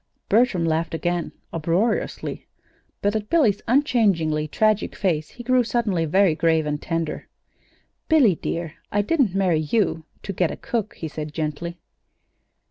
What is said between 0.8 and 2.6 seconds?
again, uproariously;